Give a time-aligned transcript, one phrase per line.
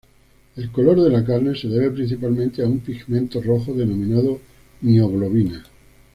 [0.55, 4.39] El color de la carne se debe principalmente a un pigmento rojo denominado
[4.81, 5.63] mioglobina.